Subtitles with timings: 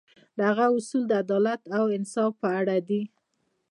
[0.37, 3.01] د هغه اصول د عدالت او انصاف په اړه دي.